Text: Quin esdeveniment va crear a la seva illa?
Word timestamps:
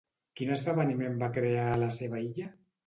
Quin 0.39 0.53
esdeveniment 0.55 1.21
va 1.21 1.31
crear 1.37 1.71
a 1.71 1.79
la 1.87 1.95
seva 2.01 2.27
illa? 2.29 2.55